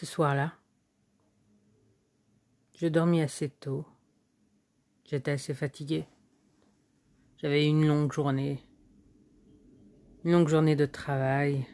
Ce 0.00 0.06
soir-là, 0.06 0.54
je 2.74 2.86
dormis 2.86 3.20
assez 3.20 3.50
tôt. 3.50 3.84
J'étais 5.04 5.32
assez 5.32 5.52
fatigué. 5.52 6.06
J'avais 7.36 7.66
eu 7.66 7.68
une 7.68 7.86
longue 7.86 8.10
journée. 8.10 8.64
Une 10.24 10.32
longue 10.32 10.48
journée 10.48 10.74
de 10.74 10.86
travail 10.86 11.66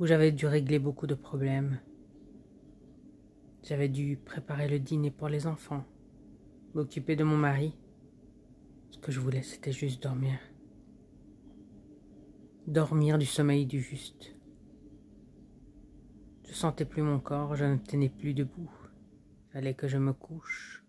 où 0.00 0.06
j'avais 0.06 0.32
dû 0.32 0.48
régler 0.48 0.80
beaucoup 0.80 1.06
de 1.06 1.14
problèmes. 1.14 1.78
J'avais 3.62 3.88
dû 3.88 4.16
préparer 4.16 4.66
le 4.66 4.80
dîner 4.80 5.12
pour 5.12 5.28
les 5.28 5.46
enfants, 5.46 5.84
m'occuper 6.74 7.14
de 7.14 7.22
mon 7.22 7.36
mari. 7.36 7.76
Ce 8.90 8.98
que 8.98 9.12
je 9.12 9.20
voulais, 9.20 9.42
c'était 9.42 9.70
juste 9.70 10.02
dormir. 10.02 10.36
Dormir 12.66 13.18
du 13.18 13.26
sommeil 13.26 13.66
du 13.66 13.80
juste. 13.80 14.34
Je 16.52 16.58
sentais 16.58 16.84
plus 16.84 17.00
mon 17.00 17.18
corps, 17.18 17.56
je 17.56 17.64
ne 17.64 17.78
tenais 17.78 18.10
plus 18.10 18.34
debout. 18.34 18.70
Fallait 19.54 19.72
que 19.72 19.88
je 19.88 19.96
me 19.96 20.12
couche, 20.12 20.84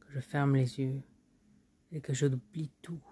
que 0.00 0.12
je 0.12 0.20
ferme 0.20 0.54
les 0.54 0.80
yeux 0.80 1.00
et 1.90 2.02
que 2.02 2.12
je 2.12 2.26
oublie 2.26 2.70
tout 2.82 3.02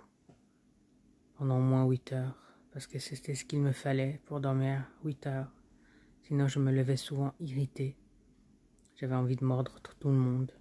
pendant 1.37 1.57
au 1.57 1.63
moins 1.63 1.87
huit 1.87 2.13
heures, 2.13 2.59
parce 2.71 2.87
que 2.87 2.99
c'était 2.99 3.35
ce 3.35 3.47
qu'il 3.47 3.63
me 3.63 3.73
fallait 3.73 4.21
pour 4.27 4.41
dormir 4.41 4.85
huit 5.05 5.27
heures. 5.27 5.51
Sinon, 6.25 6.49
je 6.49 6.59
me 6.59 6.71
levais 6.71 6.99
souvent 6.99 7.33
irrité. 7.41 7.97
J'avais 8.97 9.15
envie 9.15 9.37
de 9.37 9.45
mordre 9.47 9.81
tout 9.99 10.09
le 10.09 10.17
monde. 10.17 10.53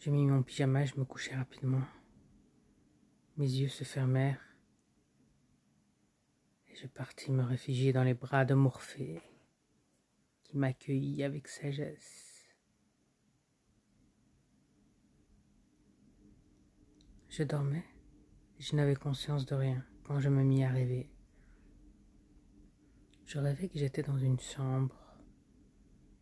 J'ai 0.00 0.10
mis 0.10 0.26
mon 0.26 0.42
pyjama 0.42 0.82
et 0.82 0.86
je 0.86 1.00
me 1.00 1.06
couchais 1.06 1.34
rapidement. 1.34 1.80
Mes 3.38 3.48
yeux 3.48 3.68
se 3.68 3.84
fermèrent 3.84 4.51
je 6.74 6.86
partis 6.86 7.30
me 7.30 7.42
réfugier 7.42 7.92
dans 7.92 8.04
les 8.04 8.14
bras 8.14 8.44
de 8.44 8.54
Morphée, 8.54 9.20
qui 10.44 10.56
m'accueillit 10.56 11.22
avec 11.24 11.48
sagesse. 11.48 12.46
Je 17.28 17.42
dormais 17.44 17.84
je 18.62 18.76
n'avais 18.76 18.94
conscience 18.94 19.44
de 19.44 19.56
rien 19.56 19.84
quand 20.04 20.20
je 20.20 20.28
me 20.28 20.44
mis 20.44 20.62
à 20.62 20.68
rêver. 20.68 21.10
Je 23.26 23.40
rêvais 23.40 23.68
que 23.68 23.76
j'étais 23.76 24.04
dans 24.04 24.18
une 24.18 24.38
chambre 24.38 24.94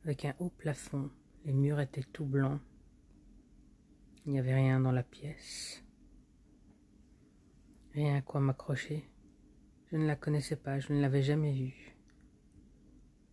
avec 0.05 0.25
un 0.25 0.35
haut 0.39 0.49
plafond, 0.49 1.11
les 1.45 1.53
murs 1.53 1.81
étaient 1.81 2.03
tout 2.03 2.25
blancs, 2.25 2.63
il 4.25 4.33
n'y 4.33 4.39
avait 4.39 4.55
rien 4.55 4.81
dans 4.81 4.91
la 4.91 5.03
pièce, 5.03 5.85
rien 7.93 8.17
à 8.17 8.23
quoi 8.23 8.41
m'accrocher. 8.41 9.05
Je 9.91 9.97
ne 9.97 10.07
la 10.07 10.15
connaissais 10.15 10.55
pas, 10.55 10.79
je 10.79 10.93
ne 10.93 11.01
l'avais 11.01 11.23
jamais 11.23 11.53
vue. 11.53 11.97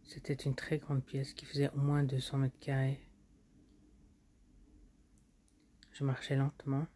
C'était 0.04 0.34
une 0.34 0.56
très 0.56 0.80
grande 0.80 1.06
pièce 1.06 1.34
qui 1.34 1.46
faisait 1.46 1.70
au 1.70 1.78
moins 1.78 2.02
200 2.02 2.40
mètres 2.40 2.60
carrés. 2.60 3.08
Je 5.92 6.04
marchais 6.04 6.36
lentement. 6.36 6.88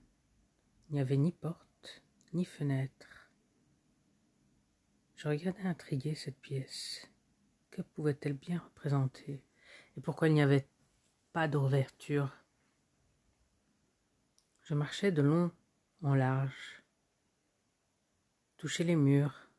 Il 0.90 0.96
n'y 0.96 1.02
avait 1.02 1.18
ni 1.18 1.32
porte, 1.32 2.04
ni 2.34 2.44
fenêtre. 2.44 3.30
Je 5.16 5.28
regardais 5.28 5.62
intrigué 5.62 6.16
cette 6.16 6.40
pièce. 6.40 7.08
Que 7.70 7.84
pouvait-elle 7.84 8.34
bien 8.34 8.58
représenter? 8.58 9.44
Et 9.96 10.02
pourquoi 10.02 10.28
il 10.28 10.34
n'y 10.34 10.42
avait 10.42 10.68
pas 11.34 11.48
d'ouverture? 11.48 12.36
Je 14.64 14.74
marchais 14.74 15.12
de 15.12 15.22
long 15.22 15.52
en 16.02 16.16
large, 16.16 16.82
touchais 18.58 18.84
les 18.84 18.96
murs, 18.96 19.51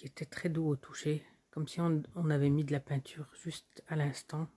qui 0.00 0.06
était 0.06 0.24
très 0.24 0.48
doux 0.48 0.66
au 0.66 0.76
toucher, 0.76 1.22
comme 1.50 1.68
si 1.68 1.78
on, 1.78 2.30
avait 2.30 2.48
mis 2.48 2.64
de 2.64 2.72
la 2.72 2.80
peinture 2.80 3.28
juste 3.34 3.84
à 3.86 3.96
l'instant. 3.96 4.48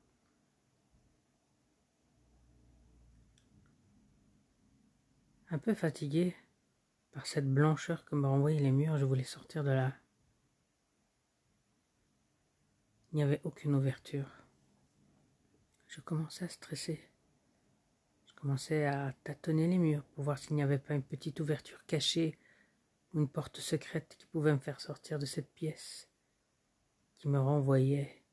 Un 5.49 5.57
peu 5.57 5.73
fatigué 5.73 6.33
par 7.11 7.25
cette 7.25 7.53
blancheur 7.53 8.05
que 8.05 8.15
me 8.15 8.25
renvoyaient 8.25 8.61
les 8.61 8.71
murs, 8.71 8.95
je 8.95 9.03
voulais 9.03 9.25
sortir 9.25 9.65
de 9.65 9.71
là. 9.71 9.93
Il 13.11 13.17
n'y 13.17 13.23
avait 13.23 13.41
aucune 13.43 13.75
ouverture. 13.75 14.31
Je 15.87 15.99
commençais 15.99 16.45
à 16.45 16.49
stresser. 16.49 17.05
Je 18.27 18.33
commençais 18.35 18.85
à 18.85 19.13
tâtonner 19.25 19.67
les 19.67 19.77
murs 19.77 20.05
pour 20.15 20.23
voir 20.23 20.37
s'il 20.37 20.55
n'y 20.55 20.63
avait 20.63 20.79
pas 20.79 20.93
une 20.93 21.03
petite 21.03 21.41
ouverture 21.41 21.85
cachée 21.85 22.39
une 23.13 23.29
porte 23.29 23.59
secrète 23.59 24.15
qui 24.17 24.25
pouvait 24.25 24.53
me 24.53 24.59
faire 24.59 24.81
sortir 24.81 25.19
de 25.19 25.25
cette 25.25 25.51
pièce, 25.53 26.09
qui 27.17 27.27
me 27.27 27.39
renvoyait 27.39 28.23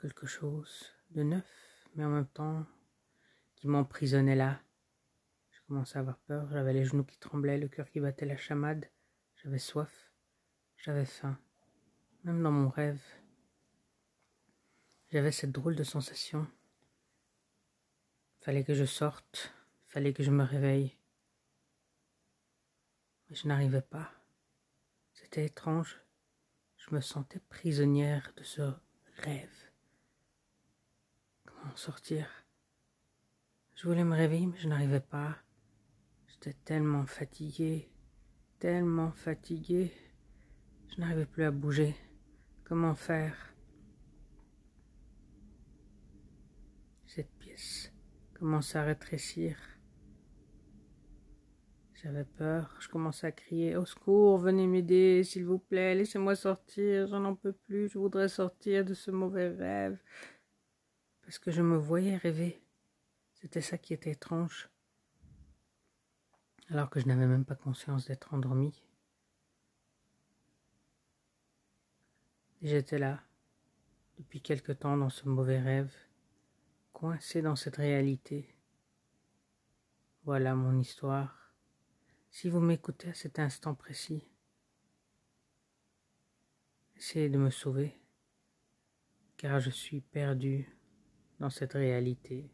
quelque 0.00 0.26
chose 0.26 0.92
de 1.10 1.22
neuf, 1.22 1.88
mais 1.94 2.04
en 2.04 2.10
même 2.10 2.26
temps 2.26 2.66
qui 3.54 3.68
m'emprisonnait 3.68 4.34
là. 4.34 4.60
Je 5.50 5.60
commençais 5.68 5.96
à 5.96 6.00
avoir 6.00 6.18
peur, 6.18 6.50
j'avais 6.50 6.72
les 6.72 6.84
genoux 6.84 7.04
qui 7.04 7.18
tremblaient, 7.18 7.58
le 7.58 7.68
cœur 7.68 7.88
qui 7.88 8.00
battait 8.00 8.26
la 8.26 8.36
chamade, 8.36 8.90
j'avais 9.36 9.58
soif, 9.58 10.12
j'avais 10.76 11.06
faim, 11.06 11.38
même 12.24 12.42
dans 12.42 12.50
mon 12.50 12.68
rêve. 12.68 13.02
J'avais 15.10 15.32
cette 15.32 15.52
drôle 15.52 15.76
de 15.76 15.84
sensation. 15.84 16.46
Fallait 18.40 18.64
que 18.64 18.74
je 18.74 18.84
sorte, 18.84 19.54
fallait 19.86 20.12
que 20.12 20.24
je 20.24 20.30
me 20.30 20.42
réveille 20.42 20.98
je 23.34 23.48
n'arrivais 23.48 23.82
pas. 23.82 24.12
C'était 25.12 25.46
étrange. 25.46 26.00
Je 26.76 26.94
me 26.94 27.00
sentais 27.00 27.40
prisonnière 27.40 28.32
de 28.36 28.42
ce 28.42 28.72
rêve. 29.16 29.70
Comment 31.44 31.76
sortir? 31.76 32.28
Je 33.74 33.88
voulais 33.88 34.04
me 34.04 34.14
réveiller, 34.14 34.46
mais 34.46 34.58
je 34.58 34.68
n'arrivais 34.68 35.00
pas. 35.00 35.36
J'étais 36.28 36.52
tellement 36.52 37.06
fatiguée, 37.06 37.90
tellement 38.58 39.12
fatiguée. 39.12 39.92
Je 40.90 41.00
n'arrivais 41.00 41.26
plus 41.26 41.44
à 41.44 41.50
bouger. 41.50 41.96
Comment 42.64 42.94
faire? 42.94 43.54
Cette 47.06 47.32
pièce 47.38 47.92
commençait 48.34 48.78
à 48.78 48.82
rétrécir. 48.84 49.56
J'avais 52.04 52.24
peur, 52.24 52.76
je 52.80 52.88
commençais 52.90 53.28
à 53.28 53.32
crier 53.32 53.76
Au 53.76 53.86
secours, 53.86 54.36
venez 54.36 54.66
m'aider, 54.66 55.24
s'il 55.24 55.46
vous 55.46 55.58
plaît, 55.58 55.94
laissez-moi 55.94 56.36
sortir, 56.36 57.06
j'en 57.06 57.20
n'en 57.20 57.34
peux 57.34 57.54
plus, 57.54 57.88
je 57.88 57.98
voudrais 57.98 58.28
sortir 58.28 58.84
de 58.84 58.92
ce 58.92 59.10
mauvais 59.10 59.48
rêve. 59.48 59.98
Parce 61.22 61.38
que 61.38 61.50
je 61.50 61.62
me 61.62 61.78
voyais 61.78 62.16
rêver. 62.16 62.62
C'était 63.32 63.62
ça 63.62 63.78
qui 63.78 63.94
était 63.94 64.10
étrange. 64.10 64.68
Alors 66.68 66.90
que 66.90 67.00
je 67.00 67.06
n'avais 67.06 67.26
même 67.26 67.46
pas 67.46 67.54
conscience 67.54 68.06
d'être 68.06 68.34
endormi. 68.34 68.84
J'étais 72.60 72.98
là, 72.98 73.22
depuis 74.18 74.42
quelque 74.42 74.72
temps 74.72 74.98
dans 74.98 75.08
ce 75.08 75.26
mauvais 75.26 75.58
rêve, 75.58 75.94
coincé 76.92 77.40
dans 77.40 77.56
cette 77.56 77.76
réalité. 77.76 78.54
Voilà 80.24 80.54
mon 80.54 80.78
histoire. 80.78 81.43
Si 82.36 82.48
vous 82.48 82.58
m'écoutez 82.58 83.10
à 83.10 83.14
cet 83.14 83.38
instant 83.38 83.76
précis, 83.76 84.28
essayez 86.96 87.28
de 87.28 87.38
me 87.38 87.48
sauver, 87.48 87.96
car 89.36 89.60
je 89.60 89.70
suis 89.70 90.00
perdu 90.00 90.68
dans 91.38 91.48
cette 91.48 91.74
réalité. 91.74 92.50